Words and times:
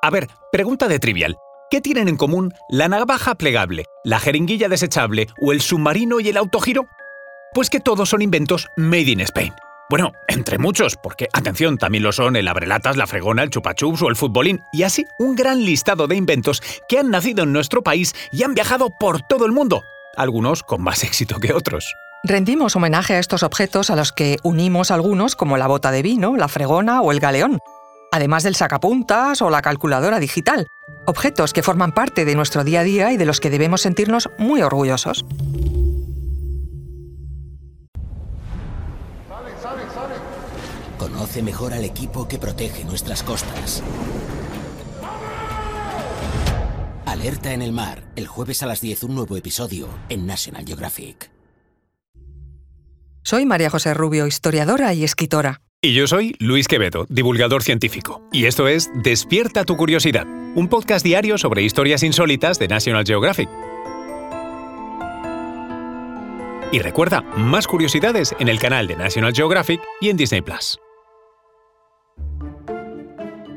A 0.00 0.10
ver, 0.10 0.28
pregunta 0.52 0.86
de 0.86 1.00
trivial. 1.00 1.36
¿Qué 1.70 1.80
tienen 1.80 2.08
en 2.08 2.16
común 2.16 2.54
la 2.68 2.88
navaja 2.88 3.34
plegable, 3.34 3.84
la 4.04 4.20
jeringuilla 4.20 4.68
desechable 4.68 5.26
o 5.40 5.52
el 5.52 5.60
submarino 5.60 6.20
y 6.20 6.28
el 6.28 6.36
autogiro? 6.36 6.86
Pues 7.52 7.68
que 7.68 7.80
todos 7.80 8.08
son 8.08 8.22
inventos 8.22 8.68
made 8.76 9.10
in 9.10 9.20
Spain. 9.20 9.52
Bueno, 9.90 10.12
entre 10.28 10.58
muchos, 10.58 10.96
porque 11.02 11.28
atención, 11.32 11.78
también 11.78 12.04
lo 12.04 12.12
son 12.12 12.36
el 12.36 12.46
abrelatas, 12.46 12.96
la 12.96 13.06
fregona, 13.06 13.42
el 13.42 13.50
chupachups 13.50 14.02
o 14.02 14.08
el 14.08 14.16
futbolín, 14.16 14.60
y 14.72 14.84
así 14.84 15.04
un 15.18 15.34
gran 15.34 15.64
listado 15.64 16.06
de 16.06 16.14
inventos 16.14 16.62
que 16.88 16.98
han 16.98 17.10
nacido 17.10 17.42
en 17.42 17.52
nuestro 17.52 17.82
país 17.82 18.14
y 18.30 18.44
han 18.44 18.54
viajado 18.54 18.90
por 19.00 19.22
todo 19.22 19.46
el 19.46 19.52
mundo, 19.52 19.82
algunos 20.16 20.62
con 20.62 20.82
más 20.82 21.02
éxito 21.02 21.40
que 21.40 21.52
otros. 21.54 21.92
Rendimos 22.22 22.76
homenaje 22.76 23.14
a 23.14 23.18
estos 23.18 23.42
objetos 23.42 23.90
a 23.90 23.96
los 23.96 24.12
que 24.12 24.36
unimos 24.42 24.90
algunos 24.90 25.36
como 25.36 25.56
la 25.56 25.68
bota 25.68 25.90
de 25.90 26.02
vino, 26.02 26.36
la 26.36 26.48
fregona 26.48 27.00
o 27.00 27.12
el 27.12 27.20
galeón, 27.20 27.60
además 28.12 28.42
del 28.42 28.54
sacapuntas 28.54 29.42
o 29.42 29.50
la 29.50 29.62
calculadora 29.62 30.18
digital, 30.18 30.66
objetos 31.06 31.52
que 31.52 31.62
forman 31.62 31.92
parte 31.92 32.24
de 32.24 32.34
nuestro 32.34 32.64
día 32.64 32.80
a 32.80 32.84
día 32.84 33.12
y 33.12 33.16
de 33.16 33.26
los 33.26 33.40
que 33.40 33.50
debemos 33.50 33.82
sentirnos 33.82 34.28
muy 34.38 34.62
orgullosos. 34.62 35.24
Conoce 40.98 41.42
mejor 41.42 41.74
al 41.74 41.84
equipo 41.84 42.26
que 42.28 42.38
protege 42.38 42.84
nuestras 42.84 43.22
costas. 43.22 43.82
Alerta 47.06 47.52
en 47.52 47.62
el 47.62 47.72
mar, 47.72 48.04
el 48.16 48.26
jueves 48.26 48.62
a 48.62 48.66
las 48.66 48.80
10 48.80 49.04
un 49.04 49.14
nuevo 49.14 49.36
episodio 49.36 49.88
en 50.08 50.26
National 50.26 50.64
Geographic. 50.66 51.30
Soy 53.22 53.44
María 53.44 53.70
José 53.70 53.94
Rubio, 53.94 54.26
historiadora 54.26 54.94
y 54.94 55.04
escritora. 55.04 55.60
Y 55.80 55.94
yo 55.94 56.08
soy 56.08 56.34
Luis 56.40 56.66
Quevedo, 56.66 57.06
divulgador 57.08 57.62
científico. 57.62 58.20
Y 58.32 58.46
esto 58.46 58.66
es 58.66 58.90
Despierta 59.04 59.64
tu 59.64 59.76
curiosidad, 59.76 60.26
un 60.56 60.66
podcast 60.66 61.04
diario 61.04 61.38
sobre 61.38 61.62
historias 61.62 62.02
insólitas 62.02 62.58
de 62.58 62.66
National 62.66 63.04
Geographic. 63.06 63.48
Y 66.72 66.80
recuerda, 66.80 67.20
más 67.36 67.68
curiosidades 67.68 68.34
en 68.40 68.48
el 68.48 68.58
canal 68.58 68.88
de 68.88 68.96
National 68.96 69.32
Geographic 69.32 69.80
y 70.00 70.08
en 70.08 70.16
Disney 70.16 70.40
Plus. 70.40 70.80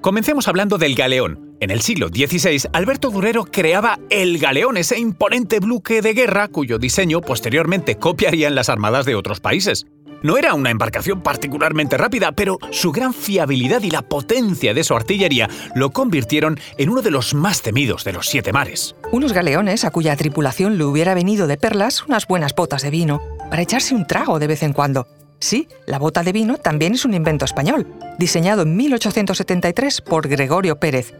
Comencemos 0.00 0.46
hablando 0.46 0.78
del 0.78 0.94
galeón. 0.94 1.56
En 1.58 1.72
el 1.72 1.80
siglo 1.80 2.10
XVI, 2.10 2.68
Alberto 2.72 3.10
Durero 3.10 3.44
creaba 3.46 3.98
el 4.08 4.38
galeón, 4.38 4.76
ese 4.76 5.00
imponente 5.00 5.58
buque 5.58 6.00
de 6.00 6.12
guerra 6.12 6.46
cuyo 6.46 6.78
diseño 6.78 7.20
posteriormente 7.22 7.96
copiarían 7.96 8.54
las 8.54 8.68
armadas 8.68 9.04
de 9.04 9.16
otros 9.16 9.40
países. 9.40 9.84
No 10.24 10.38
era 10.38 10.54
una 10.54 10.70
embarcación 10.70 11.20
particularmente 11.20 11.98
rápida, 11.98 12.32
pero 12.32 12.56
su 12.70 12.92
gran 12.92 13.12
fiabilidad 13.12 13.82
y 13.82 13.90
la 13.90 14.00
potencia 14.00 14.72
de 14.72 14.82
su 14.82 14.96
artillería 14.96 15.50
lo 15.74 15.90
convirtieron 15.90 16.58
en 16.78 16.88
uno 16.88 17.02
de 17.02 17.10
los 17.10 17.34
más 17.34 17.60
temidos 17.60 18.04
de 18.04 18.14
los 18.14 18.26
siete 18.26 18.50
mares. 18.50 18.96
Unos 19.12 19.34
galeones 19.34 19.84
a 19.84 19.90
cuya 19.90 20.16
tripulación 20.16 20.78
le 20.78 20.84
hubiera 20.84 21.12
venido 21.12 21.46
de 21.46 21.58
perlas 21.58 22.04
unas 22.04 22.26
buenas 22.26 22.54
botas 22.54 22.80
de 22.80 22.88
vino, 22.88 23.20
para 23.50 23.60
echarse 23.60 23.94
un 23.94 24.06
trago 24.06 24.38
de 24.38 24.46
vez 24.46 24.62
en 24.62 24.72
cuando. 24.72 25.06
Sí, 25.40 25.68
la 25.86 25.98
bota 25.98 26.22
de 26.22 26.32
vino 26.32 26.56
también 26.56 26.94
es 26.94 27.04
un 27.04 27.12
invento 27.12 27.44
español, 27.44 27.86
diseñado 28.18 28.62
en 28.62 28.76
1873 28.76 30.00
por 30.00 30.26
Gregorio 30.26 30.80
Pérez. 30.80 31.12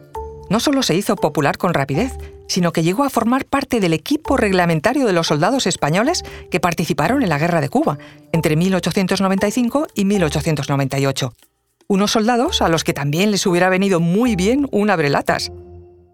No 0.49 0.61
solo 0.61 0.83
se 0.83 0.95
hizo 0.95 1.15
popular 1.17 1.59
con 1.59 1.75
rapidez, 1.75 2.15
sino 2.48 2.73
que 2.73 2.83
llegó 2.83 3.05
a 3.05 3.11
formar 3.11 3.45
parte 3.45 3.81
del 3.81 3.92
equipo 3.92 4.37
reglamentario 4.37 5.06
de 5.06 5.12
los 5.12 5.28
soldados 5.28 5.67
españoles 5.67 6.23
que 6.51 6.61
participaron 6.61 7.23
en 7.23 7.28
la 7.28 7.39
Guerra 7.39 7.61
de 7.61 7.69
Cuba 7.69 7.98
entre 8.33 8.56
1895 8.56 9.86
y 9.95 10.05
1898. 10.05 11.33
Unos 11.86 12.12
soldados 12.12 12.62
a 12.62 12.69
los 12.69 12.84
que 12.84 12.95
también 12.95 13.31
les 13.31 13.47
hubiera 13.47 13.69
venido 13.69 14.01
muy 14.01 14.36
bien 14.36 14.69
un 14.73 14.91
abrelatas. 14.91 15.53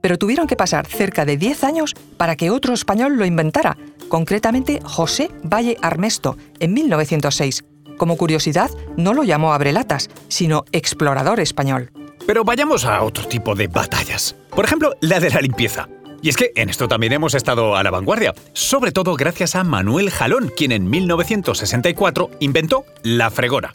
Pero 0.03 0.19
tuvieron 0.19 0.47
que 0.47 0.56
pasar 0.56 0.87
cerca 0.87 1.25
de 1.25 1.37
10 1.37 1.64
años 1.64 1.95
para 2.17 2.37
que 2.37 2.50
otro 2.50 2.72
español 2.75 3.17
lo 3.17 3.25
inventara, 3.25 3.77
concretamente 4.09 4.81
José 4.83 5.31
Valle 5.44 5.76
Armesto, 5.82 6.37
en 6.59 6.72
1906, 6.72 7.65
como 8.00 8.16
curiosidad, 8.16 8.71
no 8.97 9.12
lo 9.12 9.25
llamó 9.25 9.53
abrelatas, 9.53 10.09
sino 10.28 10.65
explorador 10.72 11.38
español. 11.38 11.93
Pero 12.26 12.44
vayamos 12.44 12.87
a 12.87 13.03
otro 13.03 13.28
tipo 13.28 13.55
de 13.55 13.69
batallas. 13.69 14.34
Por 14.49 14.65
ejemplo, 14.65 14.94
la 15.03 15.21
de 15.21 15.28
la 15.28 15.43
limpieza. 15.43 15.87
Y 16.22 16.28
es 16.28 16.36
que 16.36 16.53
en 16.54 16.69
esto 16.69 16.86
también 16.86 17.12
hemos 17.12 17.34
estado 17.34 17.76
a 17.76 17.82
la 17.82 17.91
vanguardia, 17.91 18.34
sobre 18.53 18.92
todo 18.92 19.14
gracias 19.14 19.54
a 19.54 19.64
Manuel 19.64 20.10
Jalón, 20.10 20.53
quien 20.54 20.72
en 20.72 20.91
1964 20.91 22.31
inventó 22.41 22.84
la 23.03 23.31
fregona. 23.31 23.72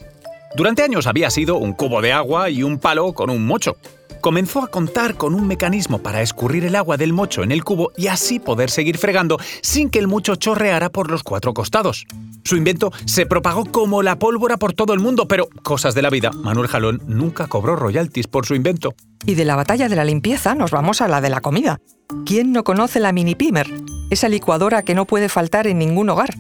Durante 0.56 0.83
años 0.83 1.07
había 1.07 1.29
sido 1.31 1.57
un 1.57 1.73
cubo 1.73 2.01
de 2.01 2.13
agua 2.13 2.50
y 2.50 2.63
un 2.63 2.78
palo 2.79 3.13
con 3.13 3.29
un 3.29 3.45
mocho. 3.45 3.78
Comenzó 4.25 4.63
a 4.63 4.68
contar 4.69 5.18
con 5.18 5.36
un 5.36 5.46
mecanismo 5.46 6.00
para 6.00 6.24
escurrir 6.24 6.66
el 6.66 6.75
agua 6.75 6.97
del 6.97 7.13
mocho 7.13 7.44
en 7.44 7.52
el 7.52 7.63
cubo 7.63 7.91
y 7.96 8.08
así 8.08 8.40
poder 8.40 8.72
seguir 8.72 8.97
fregando 8.97 9.38
sin 9.62 9.91
que 9.91 10.00
el 10.00 10.08
mocho 10.08 10.36
chorreara 10.36 10.90
por 10.90 11.12
los 11.12 11.22
cuatro 11.22 11.53
costados. 11.53 12.08
Su 12.44 12.56
invento 12.56 12.91
se 13.06 13.28
propagó 13.28 13.66
como 13.66 14.02
la 14.02 14.18
pólvora 14.18 14.58
por 14.58 14.74
todo 14.74 14.96
el 14.96 15.00
mundo, 15.00 15.28
pero 15.28 15.47
cosas 15.62 15.94
de 15.94 16.02
la 16.02 16.09
vida, 16.09 16.31
Manuel 16.31 16.68
Jalón 16.68 17.03
nunca 17.06 17.46
cobró 17.46 17.75
royalties 17.75 18.25
por 18.25 18.47
su 18.47 18.56
invento. 18.56 18.96
Y 19.28 19.36
de 19.36 19.46
la 19.46 19.56
batalla 19.56 19.90
de 19.90 19.96
la 19.96 20.06
limpieza 20.06 20.56
nos 20.56 20.72
vamos 20.72 21.02
a 21.02 21.07
la 21.07 21.22
de 21.22 21.30
la 21.30 21.42
comida. 21.42 21.80
¿Quién 22.25 22.52
no 22.52 22.63
conoce 22.63 23.00
la 23.00 23.12
Mini 23.12 23.36
Pimer? 23.36 23.72
Esa 24.09 24.28
licuadora 24.28 24.81
que 24.81 24.96
no 24.96 25.06
puede 25.06 25.30
faltar 25.30 25.68
en 25.68 25.78
ningún 25.78 26.09
hogar. 26.09 26.34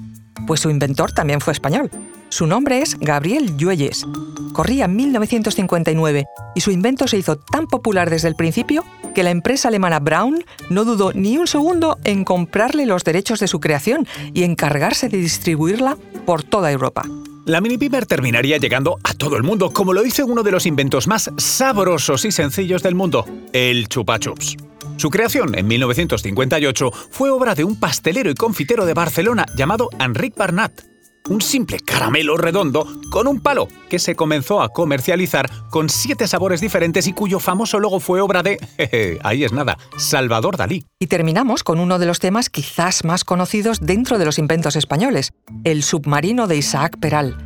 Pues 0.47 0.59
su 0.59 0.71
inventor 0.71 1.11
también 1.11 1.39
fue 1.39 1.53
español. 1.53 1.91
Su 2.29 2.47
nombre 2.47 2.81
es 2.81 2.97
Gabriel 2.99 3.55
Lluelles. 3.55 4.05
Corría 4.51 4.85
en 4.85 4.95
1959 4.95 6.25
y 6.55 6.61
su 6.61 6.71
invento 6.71 7.07
se 7.07 7.17
hizo 7.17 7.37
tan 7.37 7.67
popular 7.67 8.09
desde 8.09 8.27
el 8.27 8.35
principio 8.35 8.83
que 9.13 9.23
la 9.23 9.31
empresa 9.31 9.67
alemana 9.67 9.99
Braun 9.99 10.43
no 10.69 10.85
dudó 10.85 11.13
ni 11.13 11.37
un 11.37 11.47
segundo 11.47 11.97
en 12.03 12.23
comprarle 12.23 12.85
los 12.85 13.03
derechos 13.03 13.39
de 13.39 13.47
su 13.47 13.59
creación 13.59 14.07
y 14.33 14.43
encargarse 14.43 15.07
de 15.07 15.17
distribuirla 15.17 15.97
por 16.25 16.43
toda 16.43 16.71
Europa. 16.71 17.03
La 17.45 17.61
mini 17.61 17.77
pimer 17.77 18.07
terminaría 18.07 18.57
llegando 18.57 18.97
a 19.03 19.13
todo 19.13 19.37
el 19.37 19.43
mundo, 19.43 19.71
como 19.71 19.93
lo 19.93 20.03
hizo 20.03 20.25
uno 20.25 20.41
de 20.41 20.51
los 20.51 20.65
inventos 20.65 21.07
más 21.07 21.29
sabrosos 21.37 22.25
y 22.25 22.31
sencillos 22.31 22.81
del 22.81 22.95
mundo, 22.95 23.25
el 23.53 23.87
chupa 23.87 24.19
chups. 24.19 24.57
Su 24.97 25.09
creación 25.09 25.55
en 25.55 25.67
1958 25.67 26.91
fue 27.11 27.29
obra 27.29 27.53
de 27.53 27.63
un 27.63 27.79
pastelero 27.79 28.31
y 28.31 28.35
confitero 28.35 28.85
de 28.85 28.93
Barcelona 28.93 29.45
llamado 29.55 29.89
Enric 29.99 30.35
Barnat 30.35 30.94
un 31.29 31.41
simple 31.41 31.79
caramelo 31.79 32.37
redondo 32.37 32.87
con 33.09 33.27
un 33.27 33.39
palo 33.39 33.67
que 33.89 33.99
se 33.99 34.15
comenzó 34.15 34.61
a 34.61 34.69
comercializar 34.69 35.49
con 35.69 35.89
siete 35.89 36.27
sabores 36.27 36.61
diferentes 36.61 37.07
y 37.07 37.13
cuyo 37.13 37.39
famoso 37.39 37.79
logo 37.79 37.99
fue 37.99 38.21
obra 38.21 38.43
de, 38.43 39.19
ahí 39.23 39.43
es 39.43 39.51
nada, 39.51 39.77
Salvador 39.97 40.57
Dalí. 40.57 40.85
Y 40.99 41.07
terminamos 41.07 41.63
con 41.63 41.79
uno 41.79 41.99
de 41.99 42.05
los 42.05 42.19
temas 42.19 42.49
quizás 42.49 43.03
más 43.03 43.23
conocidos 43.23 43.79
dentro 43.81 44.17
de 44.17 44.25
los 44.25 44.37
inventos 44.37 44.75
españoles, 44.75 45.33
el 45.63 45.83
submarino 45.83 46.47
de 46.47 46.57
Isaac 46.57 46.97
Peral. 46.99 47.37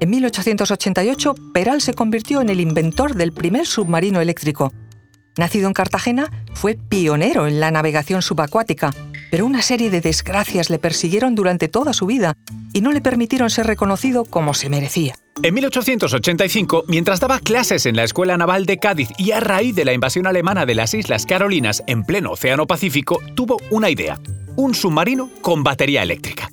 En 0.00 0.10
1888, 0.10 1.34
Peral 1.54 1.80
se 1.80 1.94
convirtió 1.94 2.40
en 2.40 2.50
el 2.50 2.60
inventor 2.60 3.14
del 3.14 3.32
primer 3.32 3.66
submarino 3.66 4.20
eléctrico. 4.20 4.72
Nacido 5.38 5.68
en 5.68 5.74
Cartagena, 5.74 6.30
fue 6.54 6.78
pionero 6.88 7.46
en 7.46 7.60
la 7.60 7.70
navegación 7.70 8.22
subacuática 8.22 8.92
pero 9.30 9.46
una 9.46 9.62
serie 9.62 9.90
de 9.90 10.00
desgracias 10.00 10.70
le 10.70 10.78
persiguieron 10.78 11.34
durante 11.34 11.68
toda 11.68 11.92
su 11.92 12.06
vida 12.06 12.36
y 12.72 12.80
no 12.80 12.92
le 12.92 13.00
permitieron 13.00 13.50
ser 13.50 13.66
reconocido 13.66 14.24
como 14.24 14.54
se 14.54 14.68
merecía. 14.68 15.14
En 15.42 15.52
1885, 15.54 16.84
mientras 16.88 17.20
daba 17.20 17.40
clases 17.40 17.84
en 17.84 17.96
la 17.96 18.04
Escuela 18.04 18.38
Naval 18.38 18.64
de 18.64 18.78
Cádiz 18.78 19.10
y 19.18 19.32
a 19.32 19.40
raíz 19.40 19.74
de 19.76 19.84
la 19.84 19.92
invasión 19.92 20.26
alemana 20.26 20.64
de 20.64 20.74
las 20.74 20.94
Islas 20.94 21.26
Carolinas 21.26 21.82
en 21.86 22.04
pleno 22.04 22.32
Océano 22.32 22.66
Pacífico, 22.66 23.20
tuvo 23.34 23.58
una 23.70 23.90
idea, 23.90 24.18
un 24.56 24.74
submarino 24.74 25.30
con 25.42 25.62
batería 25.62 26.02
eléctrica. 26.02 26.50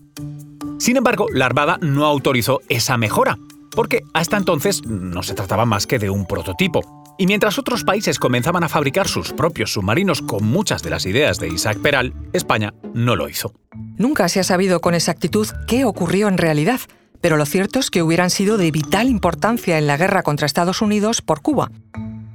Sin 0.80 0.98
embargo, 0.98 1.28
la 1.32 1.46
Armada 1.46 1.78
no 1.82 2.06
autorizó 2.06 2.60
esa 2.68 2.98
mejora, 2.98 3.38
porque 3.74 4.02
hasta 4.14 4.36
entonces 4.36 4.86
no 4.86 5.24
se 5.24 5.34
trataba 5.34 5.66
más 5.66 5.88
que 5.88 5.98
de 5.98 6.10
un 6.10 6.26
prototipo. 6.26 7.03
Y 7.18 7.28
mientras 7.28 7.60
otros 7.60 7.84
países 7.84 8.18
comenzaban 8.18 8.64
a 8.64 8.70
fabricar 8.70 9.08
sus 9.08 9.34
propios 9.34 9.74
submarinos 9.74 10.22
con 10.22 10.46
muchas 10.46 10.82
de 10.82 10.90
las 10.90 11.06
ideas 11.06 11.40
de 11.40 11.48
Isaac 11.48 11.78
Peral, 11.80 12.14
España 12.34 12.74
no 12.94 13.16
lo 13.16 13.30
hizo. 13.30 13.54
Nunca 13.98 14.28
se 14.30 14.40
ha 14.40 14.44
sabido 14.44 14.82
con 14.82 14.96
exactitud 14.96 15.48
qué 15.68 15.86
ocurrió 15.86 16.28
en 16.28 16.38
realidad, 16.38 16.80
pero 17.22 17.38
lo 17.38 17.46
cierto 17.46 17.80
es 17.80 17.92
que 17.92 18.02
hubieran 18.02 18.30
sido 18.30 18.58
de 18.58 18.72
vital 18.72 19.08
importancia 19.08 19.78
en 19.78 19.88
la 19.88 19.98
guerra 19.98 20.24
contra 20.24 20.46
Estados 20.46 20.82
Unidos 20.82 21.22
por 21.22 21.42
Cuba. 21.42 21.72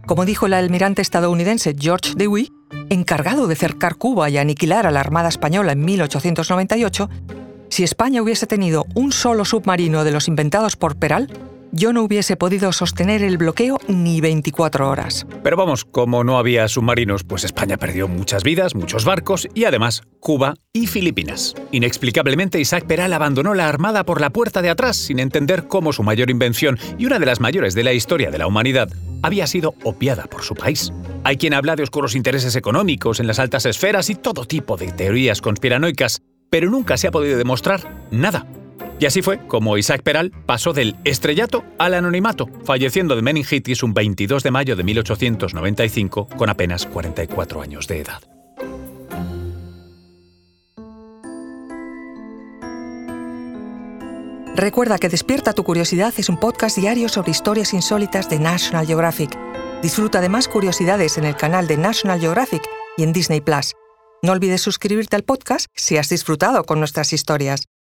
Como 0.06 0.24
dijo 0.24 0.46
el 0.46 0.54
almirante 0.54 1.02
estadounidense 1.02 1.74
George 1.78 2.14
Dewey, 2.16 2.50
encargado 2.88 3.46
de 3.48 3.56
cercar 3.56 3.96
Cuba 3.96 4.30
y 4.30 4.38
aniquilar 4.38 4.86
a 4.86 4.90
la 4.90 5.00
Armada 5.00 5.28
Española 5.28 5.72
en 5.72 5.84
1898, 5.84 7.10
si 7.68 7.84
España 7.84 8.22
hubiese 8.22 8.46
tenido 8.46 8.86
un 8.94 9.12
solo 9.12 9.44
submarino 9.44 10.04
de 10.04 10.12
los 10.12 10.28
inventados 10.28 10.76
por 10.76 10.96
Peral, 10.96 11.28
yo 11.72 11.92
no 11.92 12.02
hubiese 12.02 12.36
podido 12.36 12.72
sostener 12.72 13.22
el 13.22 13.38
bloqueo 13.38 13.78
ni 13.88 14.20
24 14.20 14.88
horas. 14.88 15.26
Pero 15.42 15.56
vamos, 15.56 15.84
como 15.84 16.24
no 16.24 16.38
había 16.38 16.68
submarinos, 16.68 17.24
pues 17.24 17.44
España 17.44 17.76
perdió 17.76 18.08
muchas 18.08 18.42
vidas, 18.42 18.74
muchos 18.74 19.04
barcos 19.04 19.48
y 19.54 19.64
además 19.64 20.02
Cuba 20.20 20.54
y 20.72 20.86
Filipinas. 20.86 21.54
Inexplicablemente 21.72 22.60
Isaac 22.60 22.86
Peral 22.86 23.12
abandonó 23.12 23.54
la 23.54 23.68
armada 23.68 24.04
por 24.04 24.20
la 24.20 24.30
puerta 24.30 24.62
de 24.62 24.70
atrás 24.70 24.96
sin 24.96 25.18
entender 25.18 25.68
cómo 25.68 25.92
su 25.92 26.02
mayor 26.02 26.30
invención 26.30 26.78
y 26.98 27.06
una 27.06 27.18
de 27.18 27.26
las 27.26 27.40
mayores 27.40 27.74
de 27.74 27.84
la 27.84 27.92
historia 27.92 28.30
de 28.30 28.38
la 28.38 28.46
humanidad 28.46 28.88
había 29.22 29.46
sido 29.46 29.74
opiada 29.84 30.24
por 30.24 30.42
su 30.42 30.54
país. 30.54 30.92
Hay 31.24 31.36
quien 31.36 31.54
habla 31.54 31.76
de 31.76 31.82
oscuros 31.82 32.14
intereses 32.14 32.56
económicos 32.56 33.20
en 33.20 33.26
las 33.26 33.38
altas 33.38 33.66
esferas 33.66 34.10
y 34.10 34.14
todo 34.14 34.44
tipo 34.44 34.76
de 34.76 34.92
teorías 34.92 35.40
conspiranoicas, 35.40 36.22
pero 36.50 36.70
nunca 36.70 36.96
se 36.96 37.08
ha 37.08 37.10
podido 37.10 37.36
demostrar 37.36 38.06
nada. 38.10 38.46
Y 39.00 39.06
así 39.06 39.22
fue 39.22 39.38
como 39.46 39.78
Isaac 39.78 40.02
Peral 40.02 40.32
pasó 40.46 40.72
del 40.72 40.96
estrellato 41.04 41.64
al 41.78 41.94
anonimato, 41.94 42.48
falleciendo 42.64 43.14
de 43.14 43.22
meningitis 43.22 43.82
un 43.82 43.94
22 43.94 44.42
de 44.42 44.50
mayo 44.50 44.76
de 44.76 44.82
1895 44.82 46.28
con 46.36 46.50
apenas 46.50 46.86
44 46.86 47.62
años 47.62 47.86
de 47.86 48.00
edad. 48.00 48.22
Recuerda 54.58 54.98
que 54.98 55.08
Despierta 55.08 55.52
tu 55.52 55.62
Curiosidad 55.62 56.12
es 56.16 56.28
un 56.28 56.36
podcast 56.36 56.76
diario 56.76 57.08
sobre 57.08 57.30
historias 57.30 57.72
insólitas 57.72 58.28
de 58.28 58.40
National 58.40 58.88
Geographic. 58.88 59.38
Disfruta 59.82 60.20
de 60.20 60.28
más 60.28 60.48
curiosidades 60.48 61.16
en 61.16 61.24
el 61.24 61.36
canal 61.36 61.68
de 61.68 61.76
National 61.76 62.18
Geographic 62.18 62.62
y 62.96 63.04
en 63.04 63.12
Disney 63.12 63.40
Plus. 63.40 63.76
No 64.20 64.32
olvides 64.32 64.60
suscribirte 64.60 65.14
al 65.14 65.22
podcast 65.22 65.66
si 65.76 65.96
has 65.96 66.08
disfrutado 66.08 66.64
con 66.64 66.80
nuestras 66.80 67.12
historias. 67.12 67.67